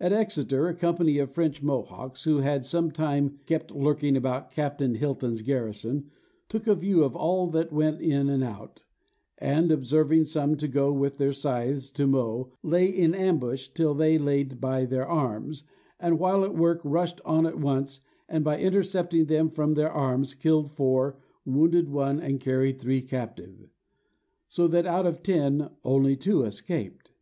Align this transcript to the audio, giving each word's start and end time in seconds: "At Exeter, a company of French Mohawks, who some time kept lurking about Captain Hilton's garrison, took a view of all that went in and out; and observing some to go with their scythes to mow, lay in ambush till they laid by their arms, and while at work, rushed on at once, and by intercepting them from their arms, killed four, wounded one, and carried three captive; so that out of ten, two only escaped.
"At 0.00 0.12
Exeter, 0.12 0.66
a 0.66 0.74
company 0.74 1.18
of 1.18 1.30
French 1.30 1.62
Mohawks, 1.62 2.24
who 2.24 2.42
some 2.62 2.90
time 2.90 3.38
kept 3.46 3.70
lurking 3.70 4.16
about 4.16 4.50
Captain 4.50 4.96
Hilton's 4.96 5.40
garrison, 5.42 6.10
took 6.48 6.66
a 6.66 6.74
view 6.74 7.04
of 7.04 7.14
all 7.14 7.46
that 7.50 7.70
went 7.72 8.00
in 8.00 8.28
and 8.28 8.42
out; 8.42 8.82
and 9.40 9.70
observing 9.70 10.24
some 10.24 10.56
to 10.56 10.66
go 10.66 10.92
with 10.92 11.18
their 11.18 11.30
scythes 11.32 11.92
to 11.92 12.08
mow, 12.08 12.50
lay 12.64 12.86
in 12.88 13.14
ambush 13.14 13.68
till 13.68 13.94
they 13.94 14.18
laid 14.18 14.60
by 14.60 14.84
their 14.84 15.06
arms, 15.06 15.62
and 16.00 16.18
while 16.18 16.42
at 16.44 16.56
work, 16.56 16.80
rushed 16.82 17.20
on 17.24 17.46
at 17.46 17.60
once, 17.60 18.00
and 18.28 18.42
by 18.42 18.58
intercepting 18.58 19.26
them 19.26 19.48
from 19.48 19.74
their 19.74 19.92
arms, 19.92 20.34
killed 20.34 20.72
four, 20.72 21.20
wounded 21.46 21.88
one, 21.88 22.18
and 22.18 22.40
carried 22.40 22.80
three 22.80 23.00
captive; 23.00 23.68
so 24.48 24.66
that 24.66 24.86
out 24.86 25.06
of 25.06 25.22
ten, 25.22 25.58
two 25.58 25.70
only 25.84 26.14
escaped. 26.14 27.12